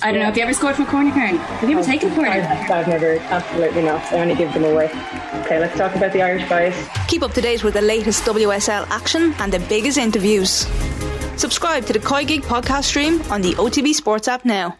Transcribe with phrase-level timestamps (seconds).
[0.00, 0.26] I don't know.
[0.26, 1.36] Have you ever scored from a corner, Karen?
[1.36, 2.30] Have you ever um, taken a corner?
[2.30, 4.00] I've, I've never, absolutely not.
[4.12, 4.86] I only give them away.
[5.44, 6.88] Okay, let's talk about the Irish guys.
[7.08, 10.66] Keep up to date with the latest WSL action and the biggest interviews.
[11.36, 14.76] Subscribe to the COYGIG podcast stream on the OTB Sports app now.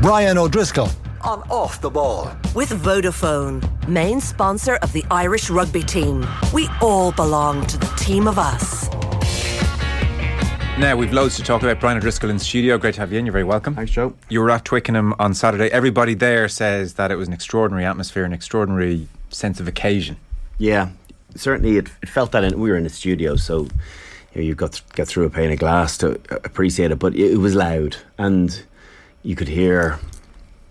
[0.00, 0.88] Brian O'Driscoll
[1.22, 2.30] on Off the Ball.
[2.54, 6.26] With Vodafone, main sponsor of the Irish rugby team.
[6.52, 8.88] We all belong to the team of us.
[10.76, 11.78] Now, we've loads to talk about.
[11.78, 12.76] Brian O'Driscoll in the studio.
[12.78, 13.26] Great to have you in.
[13.26, 13.76] You're very welcome.
[13.76, 14.12] Thanks, Joe.
[14.28, 15.70] You were at Twickenham on Saturday.
[15.70, 20.16] Everybody there says that it was an extraordinary atmosphere, an extraordinary sense of occasion.
[20.58, 20.90] Yeah,
[21.36, 23.70] certainly it, it felt that in, we were in the studio, so you
[24.34, 27.14] know, you've got to get through a pane of glass to uh, appreciate it, but
[27.14, 28.64] it was loud and
[29.22, 30.00] you could hear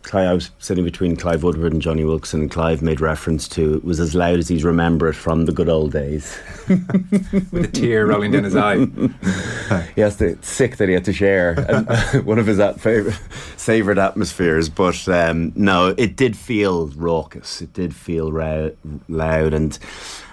[0.03, 3.75] Clive, I was sitting between Clive Woodward and Jonny Wilkinson, and Clive made reference to
[3.75, 6.37] it was as loud as he's remember it from the good old days.
[6.67, 8.75] With a tear rolling down his eye.
[9.95, 11.55] yes, it's sick that he had to share
[12.23, 13.19] one of his favorite,
[13.57, 14.69] savoured atmospheres.
[14.69, 17.61] But um, no, it did feel raucous.
[17.61, 18.69] It did feel ra-
[19.07, 19.77] loud, and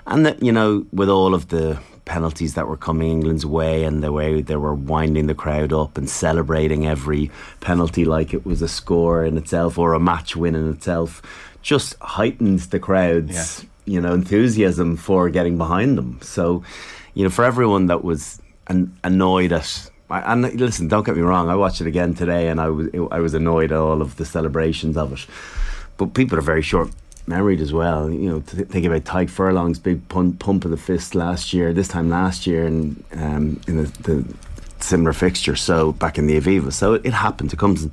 [0.06, 1.78] and that you know, with all of the
[2.11, 5.97] penalties that were coming England's way and the way they were winding the crowd up
[5.97, 7.30] and celebrating every
[7.61, 11.22] penalty like it was a score in itself or a match win in itself
[11.62, 13.94] just heightens the crowd's yeah.
[13.94, 16.64] you know enthusiasm for getting behind them so
[17.14, 21.48] you know for everyone that was an- annoyed at and listen don't get me wrong
[21.48, 24.25] I watched it again today and I was I was annoyed at all of the
[24.25, 25.25] celebrations of it
[25.97, 26.91] but people are very short
[27.26, 28.10] married as well.
[28.10, 31.88] You know, think about Tadhg Furlong's big pump, pump of the fist last year, this
[31.88, 34.36] time last year, and um, in the, the,
[34.80, 35.56] similar fixture.
[35.56, 37.52] So back in the Aviva, so it, happened.
[37.52, 37.84] It comes.
[37.84, 37.92] In,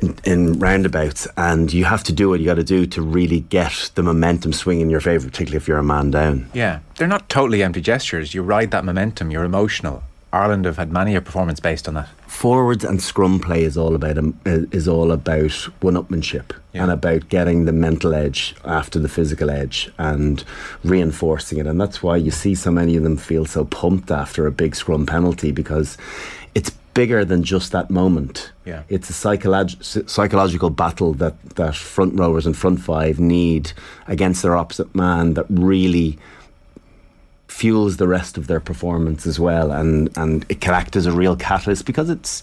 [0.00, 3.40] in, in, roundabouts, and you have to do what you got to do to really
[3.40, 6.50] get the momentum swing in your favour, particularly if you're a man down.
[6.52, 8.34] Yeah, they're not totally empty gestures.
[8.34, 9.30] You ride that momentum.
[9.30, 10.02] You're emotional.
[10.32, 12.08] Ireland have had many a performance based on that.
[12.34, 16.82] Forwards and scrum play is all about um, is all about one-upmanship yeah.
[16.82, 20.44] and about getting the mental edge after the physical edge and
[20.82, 24.46] reinforcing it, and that's why you see so many of them feel so pumped after
[24.46, 25.96] a big scrum penalty because
[26.54, 28.52] it's bigger than just that moment.
[28.64, 28.82] Yeah.
[28.88, 33.72] It's a psycholog- psychological battle that, that front rowers and front five need
[34.06, 36.18] against their opposite man that really
[37.54, 41.12] fuels the rest of their performance as well, and and it can act as a
[41.12, 42.42] real catalyst because it's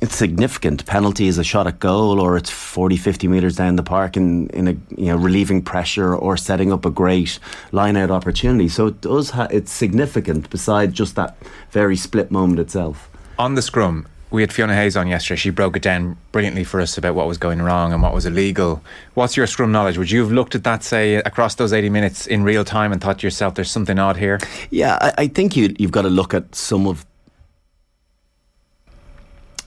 [0.00, 0.84] it's significant.
[0.84, 4.48] Penalty is a shot at goal, or it's 40, 50 metres down the park in,
[4.50, 7.38] in a you know relieving pressure or setting up a great
[7.70, 8.68] line out opportunity.
[8.68, 11.36] So it does ha- it's significant beside just that
[11.70, 13.08] very split moment itself.
[13.38, 15.36] On the scrum, we had Fiona Hayes on yesterday.
[15.38, 18.26] She broke it down brilliantly for us about what was going wrong and what was
[18.26, 18.82] illegal.
[19.14, 19.98] What's your scrum knowledge?
[19.98, 23.00] Would you have looked at that, say, across those 80 minutes in real time and
[23.00, 24.38] thought to yourself, there's something odd here?
[24.70, 27.04] Yeah, I, I think you, you've got to look at some of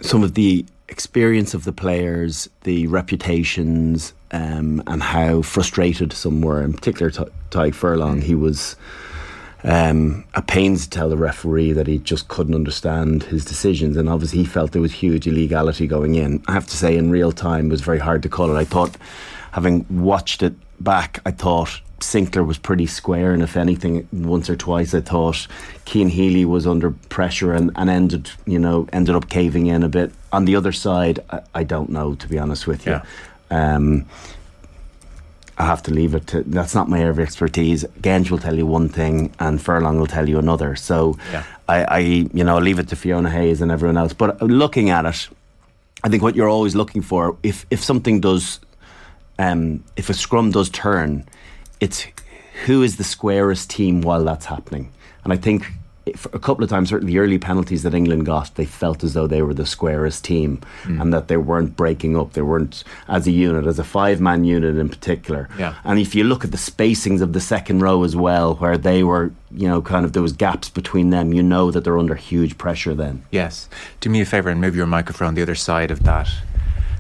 [0.02, 6.62] some of the experience of the players, the reputations, um, and how frustrated some were.
[6.62, 8.76] In particular, Tadhg Furlong, he was
[9.64, 14.10] um, at pains to tell the referee that he just couldn't understand his decisions, and
[14.10, 16.44] obviously he felt there was huge illegality going in.
[16.48, 18.60] I have to say, in real time, it was very hard to call it.
[18.60, 18.98] I thought,
[19.52, 24.58] having watched it back, I thought Sinclair was pretty square, and if anything, once or
[24.58, 25.48] twice I thought
[25.86, 29.90] Cian Healy was under pressure and, and ended, you know, ended up caving in a
[29.90, 30.12] bit.
[30.34, 32.92] On the other side, I, I don't know, to be honest with you.
[32.92, 33.76] Yeah.
[33.76, 34.06] Um,
[35.58, 37.84] I have to leave it to that's not my area of expertise.
[38.02, 40.76] Genge will tell you one thing and Furlong will tell you another.
[40.76, 41.44] So yeah.
[41.68, 44.14] I, I, you know, leave it to Fiona Hayes and everyone else.
[44.14, 45.30] But looking at it,
[46.04, 48.60] I think what you're always looking for, if if something does,
[49.38, 51.26] um, if a scrum does turn,
[51.80, 52.08] it's
[52.66, 54.92] who is the squarest team while that's happening.
[55.24, 55.66] And I think
[56.06, 59.26] a couple of times, certainly the early penalties that England got, they felt as though
[59.26, 61.02] they were the squarest team mm.
[61.02, 62.34] and that they weren't breaking up.
[62.34, 65.48] They weren't as a unit, as a five man unit in particular.
[65.58, 65.76] Yeah.
[65.86, 69.04] And if you look at the spacings of the second row as well, where they
[69.04, 72.16] were, you know, kind of there was gaps between them, you know that they're under
[72.16, 73.24] huge pressure then.
[73.32, 73.70] Yes.
[74.02, 76.30] Do me a favour and move your microphone the other side of that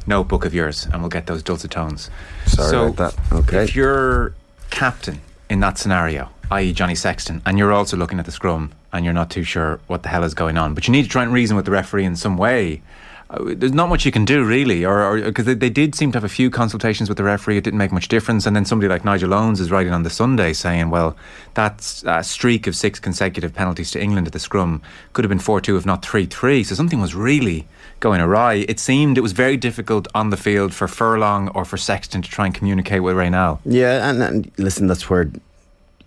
[0.07, 2.09] notebook of yours and we'll get those dulcet tones.
[2.45, 3.33] Sorry so about that.
[3.33, 3.63] Okay.
[3.63, 4.33] If you're
[4.69, 9.03] captain in that scenario, i.e., Johnny Sexton, and you're also looking at the scrum and
[9.03, 10.73] you're not too sure what the hell is going on.
[10.73, 12.81] But you need to try and reason with the referee in some way.
[13.29, 16.17] Uh, there's not much you can do really, or because they, they, did seem to
[16.17, 18.45] have a few consultations with the referee, it didn't make much difference.
[18.45, 21.17] And then somebody like Nigel Owens is writing on the Sunday saying, "Well,
[21.55, 25.39] that uh, streak of six consecutive penalties to England at the scrum could have been
[25.39, 27.65] four-two, if not three-three." So something was really
[28.01, 28.65] going awry.
[28.67, 32.29] It seemed it was very difficult on the field for Furlong or for Sexton to
[32.29, 33.61] try and communicate with Raynal.
[33.65, 35.31] Yeah, and, and listen, that's where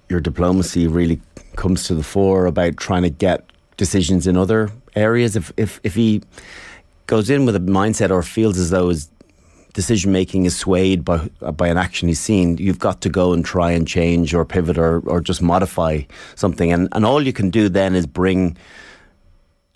[0.08, 1.20] your diplomacy really
[1.56, 5.36] comes to the fore about trying to get decisions in other areas.
[5.36, 6.22] If if if he
[7.06, 9.08] goes in with a mindset or feels as though his
[9.74, 11.18] decision making is swayed by
[11.56, 14.78] by an action he's seen, you've got to go and try and change or pivot
[14.78, 16.02] or, or just modify
[16.34, 16.72] something.
[16.72, 18.56] And and all you can do then is bring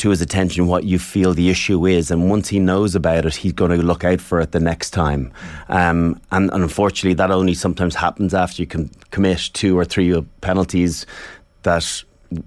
[0.00, 3.34] to his attention what you feel the issue is, and once he knows about it,
[3.34, 5.30] he's going to look out for it the next time.
[5.68, 10.18] Um, and, and, unfortunately, that only sometimes happens after you can commit two or three
[10.40, 11.04] penalties
[11.62, 12.02] that,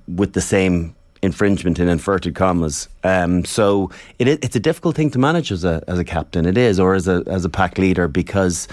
[0.07, 2.89] with the same infringement in inverted commas.
[3.03, 3.89] Um, so
[4.19, 6.45] it, it's a difficult thing to manage as a as a captain.
[6.45, 8.67] It is, or as a as a pack leader, because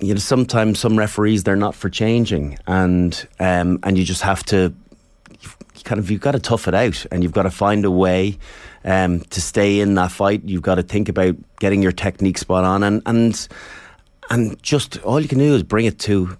[0.00, 4.42] you know sometimes some referees they're not for changing, and um, and you just have
[4.46, 4.74] to
[5.84, 8.38] kind of you've got to tough it out and you've got to find a way
[8.84, 10.42] um, to stay in that fight.
[10.44, 13.48] You've got to think about getting your technique spot on and and
[14.30, 16.36] and just all you can do is bring it to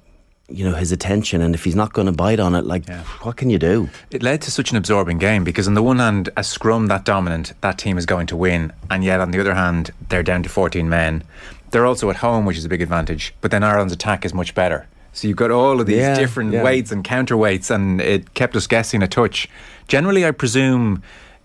[0.48, 3.02] you know his attention and if he's not going to bite on it like yeah.
[3.22, 5.98] what can you do it led to such an absorbing game because on the one
[5.98, 9.40] hand a scrum that dominant that team is going to win and yet on the
[9.40, 11.22] other hand they're down to 14 men
[11.70, 14.54] they're also at home which is a big advantage but then Ireland's attack is much
[14.54, 16.62] better so you've got all of these yeah, different yeah.
[16.64, 19.48] weights and counterweights, and it kept us guessing a touch.
[19.86, 21.02] Generally, I presume.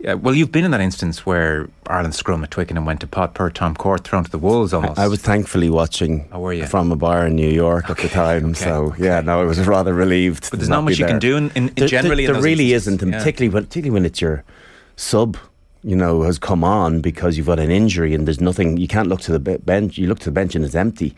[0.07, 3.33] Uh, well, you've been in that instance where Ireland scrum at Twickenham went to pot
[3.33, 4.97] per Tom Court thrown to the wolves almost.
[4.97, 8.03] I, I was thankfully watching oh, from a bar in New York okay.
[8.03, 8.53] at the time, okay.
[8.53, 9.03] so okay.
[9.05, 10.49] yeah, no, I was rather relieved.
[10.51, 11.13] But there's not, much you there.
[11.13, 12.25] can do in, in, there, generally.
[12.25, 13.17] There, there really isn't, and yeah.
[13.17, 14.45] particularly when particularly when it's your
[14.95, 15.37] sub
[15.83, 18.77] you know, has come on because you've got an injury and there's nothing.
[18.77, 19.97] You can't look to the bench.
[19.97, 21.15] You look to the bench and it's empty.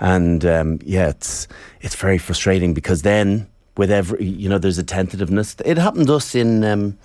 [0.00, 1.46] And um, yeah, it's
[1.80, 5.56] it's very frustrating because then with every you know there's a tentativeness.
[5.64, 6.98] It happened to us in um,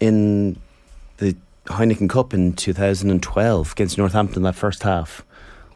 [0.00, 0.58] in
[1.18, 1.36] the
[1.66, 5.24] Heineken Cup in 2012 against Northampton that first half,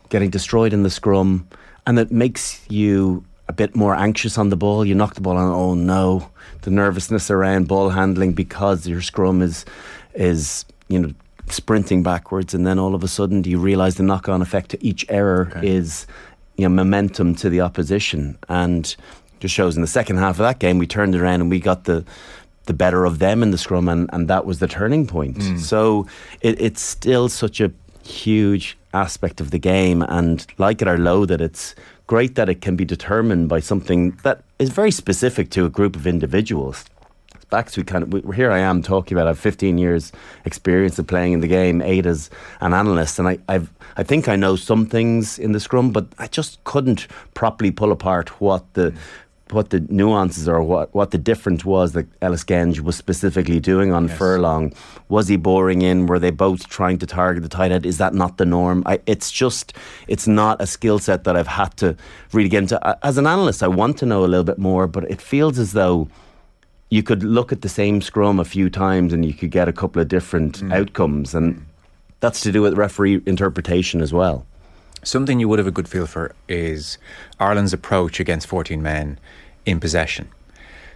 [0.08, 1.46] getting destroyed in the scrum,
[1.86, 4.84] and it makes you a bit more anxious on the ball.
[4.84, 5.52] You knock the ball on.
[5.52, 6.30] Oh no,
[6.62, 9.64] the nervousness around ball handling because your scrum is
[10.14, 11.12] is you know
[11.48, 14.70] sprinting backwards, and then all of a sudden, do you realise the knock on effect
[14.70, 15.68] to each error okay.
[15.68, 16.06] is
[16.56, 18.38] you know, momentum to the opposition.
[18.48, 18.94] And
[19.40, 21.58] just shows in the second half of that game, we turned it around and we
[21.58, 22.04] got the
[22.64, 25.38] the better of them in the scrum, and, and that was the turning point.
[25.38, 25.58] Mm.
[25.58, 26.06] So
[26.40, 27.72] it, it's still such a
[28.04, 31.74] huge aspect of the game, and like it or loathe it, it's
[32.06, 35.96] great that it can be determined by something that is very specific to a group
[35.96, 36.84] of individuals
[37.52, 40.10] back to kind of here I am talking about I've 15 years
[40.46, 42.30] experience of playing in the game eight as
[42.62, 46.06] an analyst and I I've I think I know some things in the scrum but
[46.18, 48.94] I just couldn't properly pull apart what the
[49.52, 53.92] what the nuances or what, what the difference was that Ellis Genge was specifically doing
[53.92, 54.18] on yes.
[54.18, 54.72] furlong.
[55.08, 56.06] Was he boring in?
[56.06, 57.86] Were they both trying to target the tight end?
[57.86, 58.82] Is that not the norm?
[58.86, 59.72] I, it's just,
[60.08, 61.96] it's not a skill set that I've had to
[62.32, 63.04] really get into.
[63.04, 65.72] As an analyst, I want to know a little bit more, but it feels as
[65.72, 66.08] though
[66.90, 69.72] you could look at the same scrum a few times and you could get a
[69.72, 70.74] couple of different mm.
[70.74, 71.64] outcomes, and
[72.20, 74.46] that's to do with referee interpretation as well.
[75.04, 76.96] Something you would have a good feel for is
[77.40, 79.18] Ireland's approach against 14 men
[79.66, 80.28] in possession.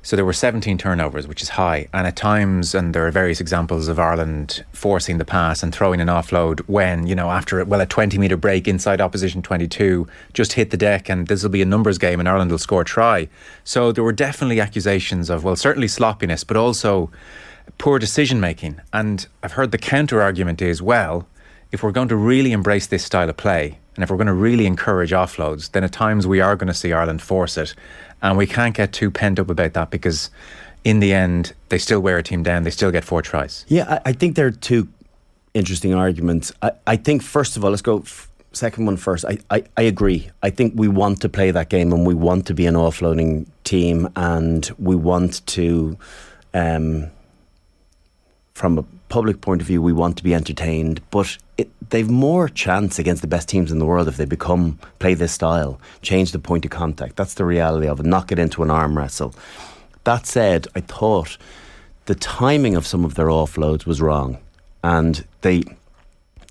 [0.07, 1.89] So there were 17 turnovers, which is high.
[1.93, 6.01] And at times, and there are various examples of Ireland forcing the pass and throwing
[6.01, 10.53] an offload when, you know, after, well, a 20 metre break inside opposition 22, just
[10.53, 12.85] hit the deck and this will be a numbers game and Ireland will score a
[12.85, 13.29] try.
[13.65, 17.11] So there were definitely accusations of, well, certainly sloppiness, but also
[17.79, 18.81] poor decision making.
[18.93, 21.27] And I've heard the counter argument is, well,
[21.73, 24.33] if we're going to really embrace this style of play, and if we're going to
[24.33, 27.75] really encourage offloads, then at times we are going to see Ireland force it.
[28.23, 30.31] And we can't get too pent up about that because
[30.85, 32.63] in the end, they still wear a team down.
[32.63, 33.65] They still get four tries.
[33.69, 34.89] Yeah, I, I think there are two
[35.55, 36.53] interesting arguments.
[36.63, 39.25] I, I think, first of all, let's go f- second one first.
[39.25, 40.31] I, I, I agree.
[40.43, 43.47] I think we want to play that game and we want to be an offloading
[43.65, 45.99] team and we want to,
[46.55, 47.11] um,
[48.55, 48.85] from a
[49.17, 51.01] public point of view, we want to be entertained.
[51.11, 54.79] But it, they've more chance against the best teams in the world if they become
[54.99, 57.17] play this style, change the point of contact.
[57.17, 58.05] That's the reality of it.
[58.05, 59.35] Knock it into an arm wrestle.
[60.05, 61.39] That said, I thought
[62.05, 64.37] the timing of some of their offloads was wrong,
[64.85, 65.63] and they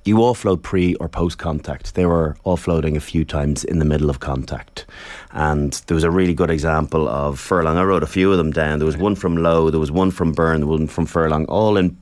[0.05, 1.93] you offload pre or post contact.
[1.93, 4.87] They were offloading a few times in the middle of contact.
[5.31, 7.77] And there was a really good example of Furlong.
[7.77, 8.79] I wrote a few of them down.
[8.79, 11.97] There was one from Lowe, there was one from Byrne, one from Furlong, all in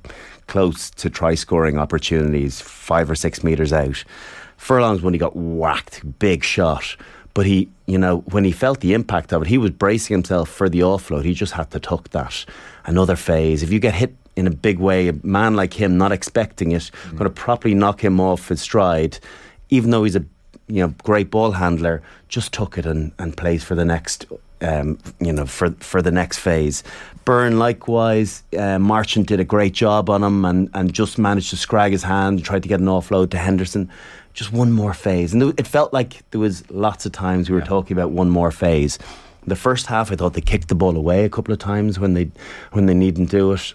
[0.48, 4.04] close to try scoring opportunities, five or six metres out.
[4.58, 6.96] Furlong's when he got whacked, big shot.
[7.34, 10.50] But he, you know, when he felt the impact of it, he was bracing himself
[10.50, 11.26] for the offload.
[11.26, 12.46] He just had to tuck that.
[12.86, 13.64] Another phase.
[13.64, 16.92] If you get hit in a big way, a man like him, not expecting it,
[17.08, 17.12] mm.
[17.12, 19.20] going to properly knock him off his stride,
[19.70, 20.26] even though he's a
[20.68, 24.26] you know great ball handler, just took it and, and plays for the next
[24.64, 26.84] um, you know, for for the next phase.
[27.26, 31.58] Byrne, likewise, uh, Marchant did a great job on him and, and just managed to
[31.58, 33.90] scrag his hand, and tried to get an offload to Henderson.
[34.34, 35.34] Just one more phase.
[35.34, 37.68] And it felt like there was lots of times we were yeah.
[37.68, 38.98] talking about one more phase.
[39.46, 42.14] The first half, I thought they kicked the ball away a couple of times when
[42.14, 42.32] they
[42.72, 43.74] when they needn't do it.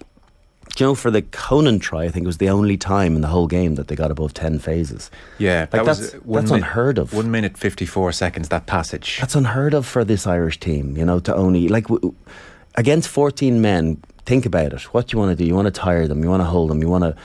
[0.80, 3.28] You know, for the Conan try, I think it was the only time in the
[3.28, 5.10] whole game that they got above ten phases.
[5.38, 7.12] Yeah, like that that's, was that's minute, unheard of.
[7.12, 8.48] One minute fifty four seconds.
[8.48, 9.18] That passage.
[9.20, 10.96] That's unheard of for this Irish team.
[10.96, 12.14] You know, to only like w-
[12.74, 14.02] against fourteen men.
[14.24, 14.82] Think about it.
[14.92, 15.48] What do you want to do?
[15.48, 16.22] You want to tire them.
[16.22, 16.82] You want to hold them.
[16.82, 17.16] You want to,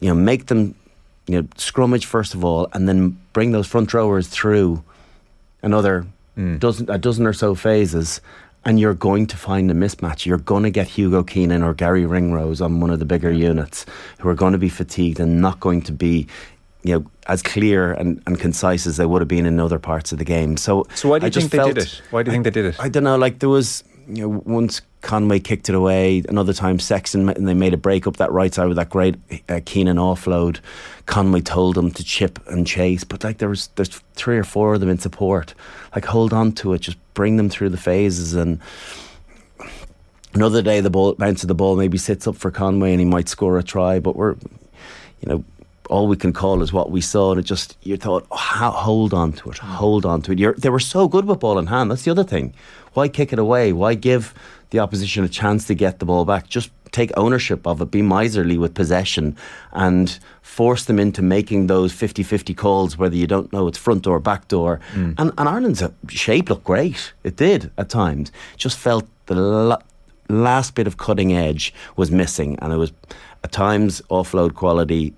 [0.00, 0.74] you know, make them,
[1.26, 4.84] you know, scrummage first of all, and then bring those front rowers through
[5.62, 6.04] another
[6.36, 6.60] mm.
[6.60, 8.20] dozen a dozen or so phases,
[8.66, 10.26] and you're going to find a mismatch.
[10.26, 13.84] You're going to get Hugo Keenan or Gary Ringrose on one of the bigger units
[14.18, 16.26] who are going to be fatigued and not going to be
[16.84, 20.12] you know, as clear and, and concise as they would have been in other parts
[20.12, 20.56] of the game.
[20.56, 22.02] So, so why do you I think they did it?
[22.10, 22.76] Why do you think they did it?
[22.78, 23.16] I don't know.
[23.16, 27.52] Like there was, you know, once Conway kicked it away, another time Sexton and they
[27.52, 29.16] made a break up that right side with that great
[29.50, 30.60] uh, Keenan offload.
[31.04, 34.74] Conway told them to chip and chase, but like there was there's three or four
[34.74, 35.52] of them in support.
[35.94, 38.60] Like hold on to it, just bring them through the phases and.
[40.32, 43.04] Another day, the ball bounce of the ball maybe sits up for Conway and he
[43.04, 44.32] might score a try, but we're,
[45.20, 45.44] you know,
[45.88, 49.14] all we can call is what we saw, and it just you thought, oh, hold
[49.14, 50.40] on to it, hold on to it.
[50.40, 51.88] You're, they were so good with ball in hand.
[51.90, 52.52] That's the other thing.
[52.94, 53.72] Why kick it away?
[53.72, 54.34] Why give
[54.70, 56.48] the opposition a chance to get the ball back?
[56.48, 59.36] Just take ownership of it, be miserly with possession,
[59.72, 64.16] and force them into making those 50-50 calls, whether you don't know it's front door,
[64.16, 64.80] or back door.
[64.92, 65.14] Mm.
[65.18, 67.12] And, and Ireland's shape looked great.
[67.24, 68.30] It did at times.
[68.56, 69.82] Just felt the la-
[70.28, 72.92] last bit of cutting edge was missing, and it was
[73.42, 75.14] at times offload quality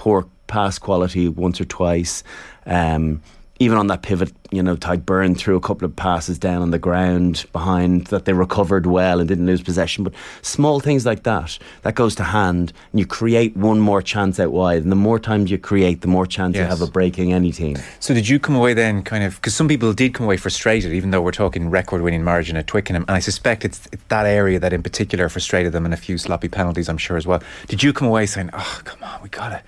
[0.00, 2.24] poor pass quality once or twice.
[2.64, 3.22] Um,
[3.60, 6.70] even on that pivot, you know, Tadhg Beirne threw a couple of passes down on
[6.70, 10.02] the ground behind that they recovered well and didn't lose possession.
[10.02, 14.40] But small things like that, that goes to hand, and you create one more chance
[14.40, 14.82] out wide.
[14.82, 16.62] And the more times you create, the more chance yes.
[16.62, 17.76] you have of breaking any team.
[18.00, 20.94] So did you come away then kind of, because some people did come away frustrated,
[20.94, 23.04] even though we're talking record winning margin at Twickenham.
[23.08, 26.16] And I suspect it's, it's that area that in particular frustrated them and a few
[26.16, 27.42] sloppy penalties, I'm sure as well.
[27.68, 29.62] Did you come away saying, oh, come on, we got to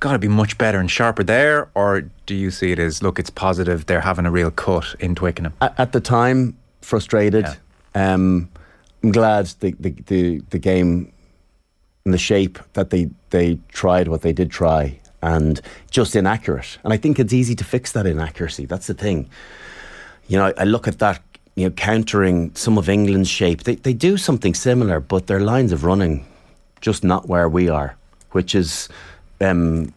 [0.00, 3.18] got to be much better and sharper there, or do you see it as look,
[3.18, 5.54] it's positive they're having a real cut in Twickenham?
[5.60, 7.46] At, at the time, frustrated.
[7.94, 8.14] Yeah.
[8.14, 8.48] Um,
[9.02, 11.12] I'm glad the, the, the, the game
[12.04, 16.78] and the shape that they, they tried what they did try and just inaccurate.
[16.84, 18.66] And I think it's easy to fix that inaccuracy.
[18.66, 19.28] That's the thing.
[20.28, 21.20] You know, I, I look at that,
[21.54, 23.64] you know, countering some of England's shape.
[23.64, 26.26] They, they do something similar, but their lines of running
[26.80, 27.96] just not where we are,
[28.30, 28.88] which is
[29.40, 29.92] um,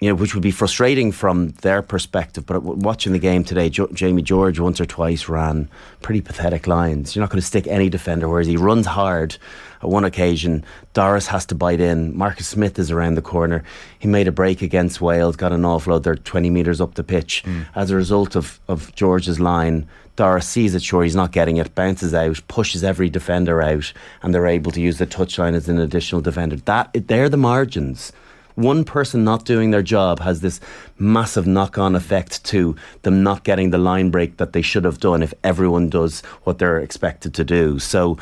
[0.00, 2.44] you know, which would be frustrating from their perspective.
[2.44, 5.70] But watching the game today, jo- Jamie George once or twice ran
[6.02, 7.16] pretty pathetic lines.
[7.16, 9.38] You're not going to stick any defender, whereas he runs hard.
[9.82, 12.16] At one occasion, Doris has to bite in.
[12.16, 13.64] Marcus Smith is around the corner.
[13.98, 16.02] He made a break against Wales, got an offload.
[16.02, 17.42] They're 20 metres up the pitch.
[17.46, 17.66] Mm.
[17.74, 21.74] As a result of, of George's line, Doris sees it, sure, he's not getting it,
[21.74, 25.78] bounces out, pushes every defender out, and they're able to use the touchline as an
[25.78, 26.56] additional defender.
[26.56, 28.12] That They're the margins
[28.56, 30.60] one person not doing their job has this
[30.98, 34.98] massive knock on effect to them not getting the line break that they should have
[34.98, 37.78] done if everyone does what they're expected to do.
[37.78, 38.18] So,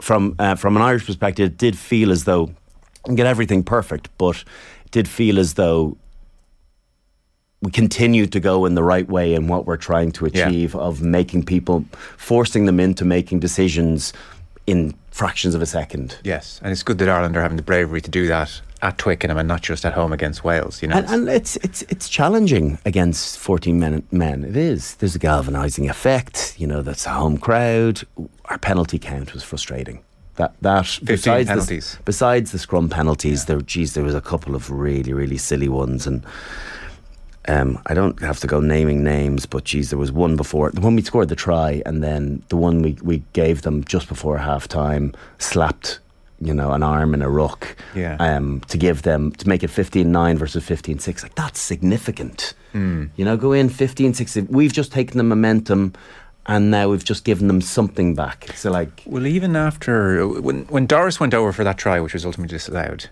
[0.00, 2.50] from, uh, from an Irish perspective, it did feel as though,
[3.14, 4.36] get everything perfect, but
[4.84, 5.96] it did feel as though
[7.62, 10.80] we continue to go in the right way in what we're trying to achieve yeah.
[10.80, 11.84] of making people,
[12.16, 14.12] forcing them into making decisions
[14.66, 16.18] in fractions of a second.
[16.24, 19.36] Yes, and it's good that Ireland are having the bravery to do that at Twickenham
[19.36, 20.80] and not just at home against Wales.
[20.82, 24.02] You know, and, and it's it's it's challenging against fourteen men.
[24.10, 24.94] Men, it is.
[24.96, 26.54] There's a galvanising effect.
[26.58, 28.02] You know, that's a home crowd.
[28.46, 30.02] Our penalty count was frustrating.
[30.36, 31.96] That that besides penalties.
[31.96, 33.56] The, besides the scrum penalties, yeah.
[33.56, 36.24] there geez, there was a couple of really really silly ones and.
[37.48, 40.80] Um, I don't have to go naming names, but geez, there was one before the
[40.80, 44.38] one we scored the try, and then the one we, we gave them just before
[44.38, 46.00] half time slapped
[46.40, 48.16] you know, an arm in a ruck yeah.
[48.18, 51.22] um, to give them, to make it 15 9 versus 15 6.
[51.22, 52.54] Like, that's significant.
[52.72, 53.10] Mm.
[53.16, 54.36] You know, go in 15 6.
[54.48, 55.92] We've just taken the momentum
[56.46, 58.48] and now we've just given them something back.
[58.56, 59.02] So, like.
[59.04, 63.10] Well, even after, when, when Doris went over for that try, which was ultimately disallowed,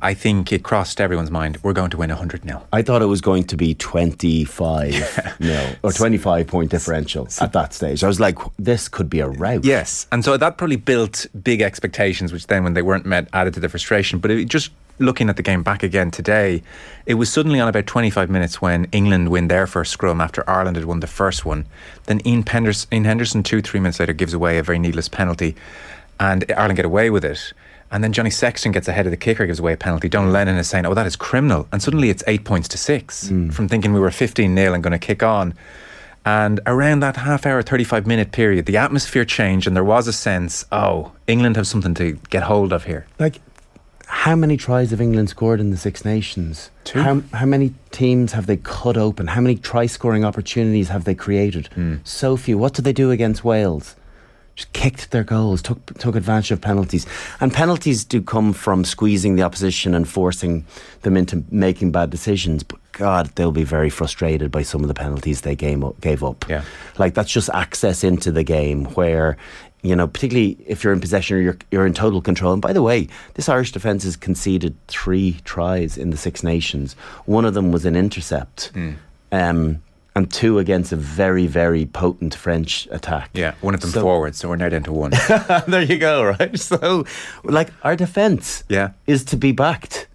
[0.00, 1.58] I think it crossed everyone's mind.
[1.62, 2.62] We're going to win 100 0.
[2.72, 7.74] I thought it was going to be 25 nil or 25 point differential at that
[7.74, 8.04] stage.
[8.04, 9.64] I was like, this could be a rout.
[9.64, 13.54] Yes, and so that probably built big expectations, which then, when they weren't met, added
[13.54, 14.20] to the frustration.
[14.20, 16.62] But it just looking at the game back again today,
[17.06, 20.76] it was suddenly on about 25 minutes when England win their first scrum after Ireland
[20.76, 21.66] had won the first one.
[22.06, 25.56] Then Ian, Penders- Ian Henderson, two, three minutes later, gives away a very needless penalty,
[26.20, 27.52] and Ireland get away with it.
[27.90, 30.08] And then Johnny Sexton gets ahead of the kicker, gives away a penalty.
[30.08, 31.66] Donal Lenihan is saying, Oh, that is criminal.
[31.72, 33.50] And suddenly it's eight points to six hmm.
[33.50, 35.54] from thinking we were 15 0 and going to kick on.
[36.24, 40.12] And around that half hour, 35 minute period, the atmosphere changed and there was a
[40.12, 43.06] sense, oh, England have something to get hold of here.
[43.18, 43.40] Like,
[44.08, 46.70] how many tries have England scored in the Six Nations?
[46.84, 47.00] Two.
[47.00, 49.26] How, how many teams have they cut open?
[49.26, 51.68] How many try scoring opportunities have they created?
[51.68, 51.96] Hmm.
[52.04, 52.58] So few.
[52.58, 53.96] What did they do against Wales?
[54.58, 57.06] Just kicked their goals, took took advantage of penalties,
[57.40, 60.64] and penalties do come from squeezing the opposition and forcing
[61.02, 62.64] them into making bad decisions.
[62.64, 66.00] But God, they'll be very frustrated by some of the penalties they gave up.
[66.00, 66.44] Gave up.
[66.48, 66.64] Yeah.
[66.98, 69.36] like that's just access into the game where.
[69.80, 72.52] You know, particularly if you're in possession or you're, you're in total control.
[72.52, 76.94] And by the way, this Irish defence has conceded three tries in the Six Nations.
[77.26, 78.72] One of them was an intercept,
[79.30, 79.80] um,
[80.18, 83.30] and two against a very, very potent French attack.
[83.32, 85.12] Yeah, one of them So- forward, so we're now down to one.
[85.68, 86.58] there you go, right?
[86.68, 87.04] So,
[87.44, 88.90] like, our defence Yeah.
[89.06, 90.06] is to be backed.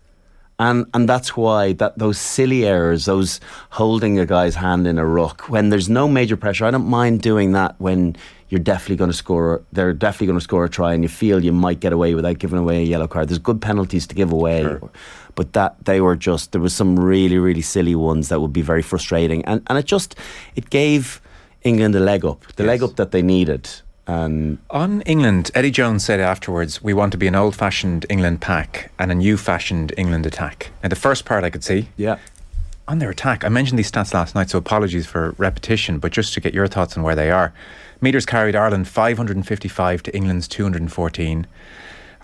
[0.59, 3.39] And, and that's why that those silly errors, those
[3.71, 7.21] holding a guy's hand in a ruck, when there's no major pressure, I don't mind
[7.21, 8.15] doing that when
[8.49, 9.63] you're definitely going to score.
[9.73, 12.37] They're definitely going to score a try, and you feel you might get away without
[12.37, 13.29] giving away a yellow card.
[13.29, 14.63] There's good penalties to give away,
[15.35, 18.61] but that they were just there was some really really silly ones that would be
[18.61, 20.15] very frustrating, and and it just
[20.55, 21.21] it gave
[21.63, 23.69] England a leg up, the leg up that they needed,
[24.05, 28.41] and On England, Eddie Jones said afterwards, we want to be an old fashioned England
[28.41, 30.71] pack and a new fashioned England attack.
[30.81, 32.17] And the first part I could see, yeah.
[32.87, 36.33] on their attack, I mentioned these stats last night, so apologies for repetition, but just
[36.33, 37.53] to get your thoughts on where they are.
[38.01, 41.47] Metres carried Ireland 555 to England's 214.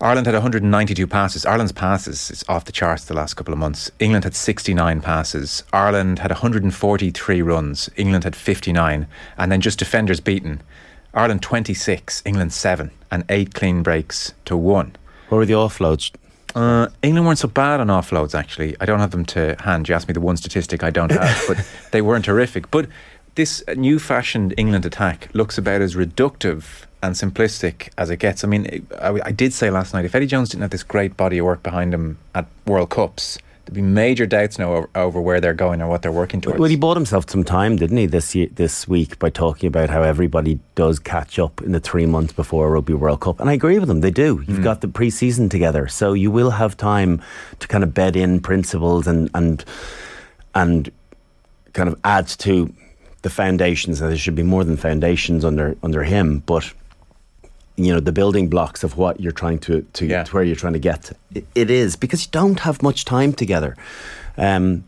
[0.02, 1.44] Ireland had 192 passes.
[1.44, 3.90] Ireland's passes is off the charts the last couple of months.
[3.98, 5.62] England had 69 passes.
[5.74, 7.90] Ireland had 143 runs.
[7.96, 9.06] England had 59.
[9.36, 10.62] And then just defenders beaten.
[11.12, 14.96] Ireland 26, England 7, and 8 clean breaks to 1.
[15.28, 16.12] What were the offloads?
[16.54, 18.76] Uh, England weren't so bad on offloads, actually.
[18.80, 19.86] I don't have them to hand.
[19.86, 21.58] You asked me the one statistic I don't have, but
[21.90, 22.70] they weren't horrific.
[22.70, 22.88] But
[23.34, 28.44] this new fashioned England attack looks about as reductive and simplistic as it gets.
[28.44, 31.16] I mean, I, I did say last night if Eddie Jones didn't have this great
[31.16, 35.20] body of work behind him at World Cups, there'd be major doubts now over, over
[35.20, 36.58] where they're going or what they're working towards.
[36.58, 39.88] Well, he bought himself some time, didn't he, this year, this week by talking about
[39.88, 43.48] how everybody does catch up in the three months before a Rugby World Cup, and
[43.48, 44.00] I agree with him.
[44.00, 44.44] They do.
[44.46, 44.64] You've mm.
[44.64, 47.22] got the pre-season together, so you will have time
[47.60, 49.64] to kind of bed in principles and and
[50.54, 50.90] and
[51.72, 52.74] kind of add to
[53.22, 54.00] the foundations.
[54.00, 56.72] And there should be more than foundations under under him, but
[57.84, 60.24] you know the building blocks of what you're trying to to, Yeah.
[60.24, 61.12] to where you're trying to get.
[61.34, 63.76] It, it is because you don't have much time together.
[64.36, 64.84] Um,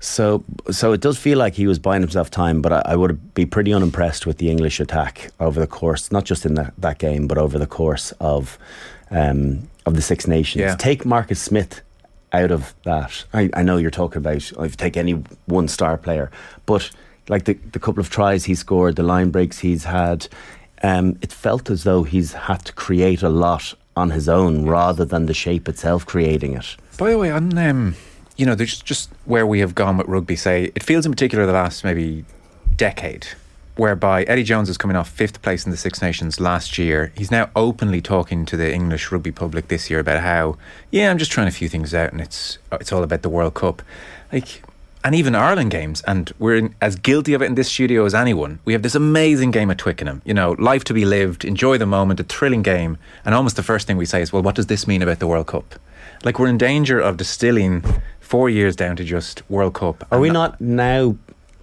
[0.00, 3.32] so, so it does feel like he was buying himself time, but I, I would
[3.34, 6.98] be pretty unimpressed with the English attack over the course, not just in that, that
[6.98, 8.58] game, but over the course of
[9.10, 10.60] um, of the Six Nations.
[10.60, 10.76] Yeah.
[10.76, 11.80] Take Marcus Smith
[12.34, 13.24] out of that.
[13.32, 15.12] I, I know you're talking about if you take any
[15.46, 16.30] one star player,
[16.66, 16.90] but
[17.28, 20.28] like the the couple of tries he scored, the line breaks he's had,
[20.84, 25.04] um, it felt as though he's had to create a lot on his own rather
[25.06, 26.76] than the shape itself creating it.
[26.98, 27.96] By the way, on um,
[28.36, 30.36] you know, there's just where we have gone with rugby.
[30.36, 32.26] Say it feels in particular the last maybe
[32.76, 33.28] decade,
[33.76, 37.12] whereby Eddie Jones is coming off fifth place in the Six Nations last year.
[37.16, 40.58] He's now openly talking to the English rugby public this year about how,
[40.90, 43.54] yeah, I'm just trying a few things out, and it's it's all about the World
[43.54, 43.80] Cup,
[44.30, 44.62] like.
[45.04, 48.14] And even Ireland games, and we're in, as guilty of it in this studio as
[48.14, 48.58] anyone.
[48.64, 51.84] We have this amazing game at Twickenham, you know, life to be lived, enjoy the
[51.84, 52.96] moment, a thrilling game.
[53.22, 55.26] And almost the first thing we say is, well, what does this mean about the
[55.26, 55.74] World Cup?
[56.24, 57.84] Like we're in danger of distilling
[58.20, 60.06] four years down to just World Cup.
[60.10, 61.16] Are we not now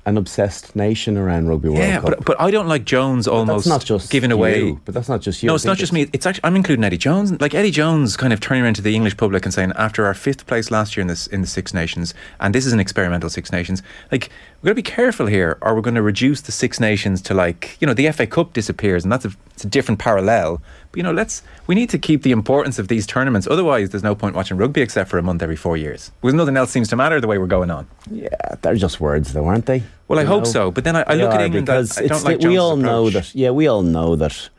[0.06, 2.04] an obsessed nation around Rugby World Yeah, Cup?
[2.10, 4.58] but but I don't like Jones almost that's not just giving away.
[4.58, 5.48] you, but that's not just you.
[5.48, 6.10] No, I it's not just me.
[6.12, 7.40] It's actually I'm including Eddie Jones.
[7.40, 10.14] Like Eddie Jones, kind of turning around to the English public and saying, after our
[10.16, 13.30] fifth place last year in this in the Six Nations, and this is an experimental
[13.30, 14.30] Six Nations, like
[14.62, 17.34] we've got to be careful here, or we're going to reduce the Six Nations to
[17.34, 20.62] like you know the FA Cup disappears, and that's a it's a different parallel.
[20.91, 23.47] But you know, let's we need to keep the importance of these tournaments.
[23.50, 26.12] Otherwise, there's no point watching rugby except for a month every four years.
[26.21, 27.88] Because nothing else seems to matter the way we're going on.
[28.10, 28.28] Yeah,
[28.62, 29.84] they're just words, though, aren't they?
[30.08, 30.50] Well, I You hope know?
[30.52, 30.71] so.
[30.71, 31.65] But then I, I look at England.
[31.65, 33.34] because I, I don't like the- we all know that.
[33.34, 34.50] Yeah, we all know that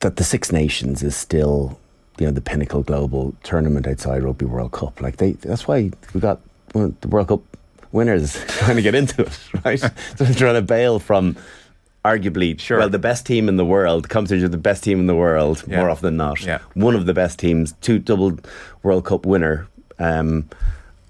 [0.00, 1.78] that the Six Nations is still
[2.22, 5.00] you know the pinnacle global tournament outside Rugby World Cup.
[5.00, 6.40] Like they, that's why we got
[6.72, 7.40] well, the World Cup
[7.90, 9.78] winners trying to get into it, right?
[9.80, 11.36] so they're trying to bail from
[12.04, 12.78] arguably Sure.
[12.78, 15.64] well the best team in the world comes into the best team in the world
[15.66, 15.78] Yeah.
[15.80, 16.40] more often than not.
[16.44, 16.58] Yeah.
[16.74, 18.38] One of the best teams, two double
[18.84, 19.66] World Cup winner,
[19.98, 20.48] um,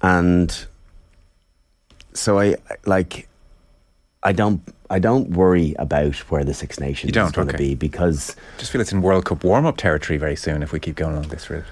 [0.01, 0.67] and
[2.15, 3.29] so I I- like.
[4.25, 4.61] I don't.
[4.93, 7.65] I don't worry about where the Six Nations You don't, is going to okay.
[7.69, 10.71] be because I Just feel it's in World Cup warm up territory very soon if
[10.73, 11.65] we keep going along this route.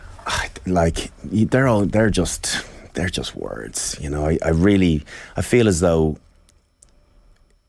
[0.66, 5.02] like they're all they're just they're just words you know I, I really
[5.36, 6.18] i feel as though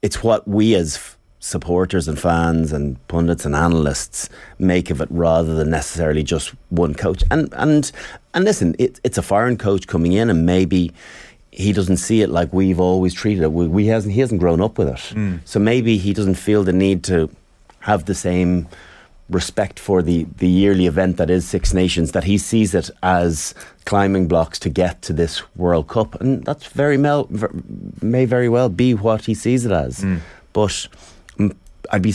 [0.01, 5.07] it's what we as f- supporters and fans and pundits and analysts make of it
[5.11, 7.91] rather than necessarily just one coach and and
[8.33, 10.91] and listen it, it's a foreign coach coming in and maybe
[11.51, 13.51] he doesn't see it like we've always treated it.
[13.51, 15.13] We, we hasn't he hasn't grown up with it.
[15.45, 17.29] So maybe he doesn't feel the need to
[17.81, 18.67] have the same
[19.29, 23.53] respect for the, the yearly event that is Six Nations, that he sees it as
[23.85, 26.19] climbing blocks to get to this World Cup.
[26.21, 27.29] And that's very mel-
[28.01, 30.03] may very well be what he sees it as.
[30.53, 30.87] But
[31.37, 31.55] mm,
[31.91, 32.13] I'd be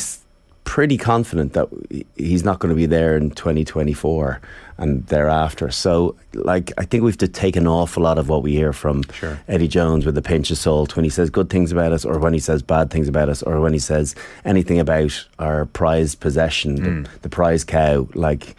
[0.65, 1.69] pretty confident that
[2.17, 4.41] he's not going to be there in 2024
[4.79, 5.71] and thereafter.
[5.71, 8.73] So, like, I think we have to take an awful lot of what we hear
[8.73, 9.41] from Sure.
[9.49, 12.19] Eddie Jones with a pinch of salt when he says good things about us, or
[12.19, 16.21] when he says bad things about us, or when he says anything about our prized
[16.21, 18.07] possession, the, the prize cow.
[18.15, 18.57] Like,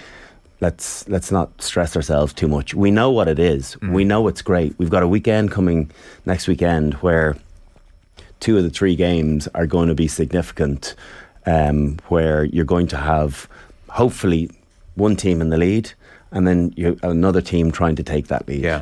[0.59, 2.73] let's let's not stress ourselves too much.
[2.73, 3.79] We know what it is.
[3.81, 4.73] We know it's great.
[4.79, 5.91] We've got a weekend coming
[6.25, 7.35] next weekend where
[8.39, 10.95] two of the three games are going to be significant,
[11.45, 13.47] um, where you're going to have
[13.89, 14.49] hopefully
[14.95, 15.93] one team in the lead,
[16.31, 18.63] and then you another team trying to take that lead.
[18.63, 18.81] Yeah.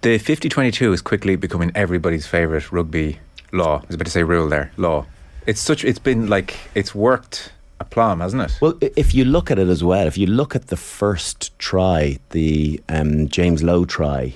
[0.00, 3.18] The 50 22 is quickly becoming everybody's favourite rugby
[3.52, 3.80] law.
[3.82, 4.72] I was about to say rule there.
[4.76, 5.06] Law.
[5.46, 8.58] It's such, it's been like, it's worked a plum, hasn't it?
[8.60, 12.18] Well, if you look at it as well, if you look at the first try,
[12.30, 14.34] the um, James Lowe try,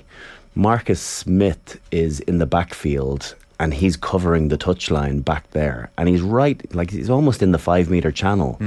[0.54, 6.20] Marcus Smith is in the backfield and he's covering the touchline back there, and he's
[6.20, 8.58] right, like he's almost in the five meter channel,